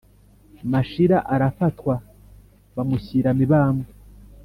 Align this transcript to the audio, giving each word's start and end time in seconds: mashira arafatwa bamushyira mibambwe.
mashira 0.71 1.17
arafatwa 1.33 1.93
bamushyira 2.75 3.29
mibambwe. 3.37 3.89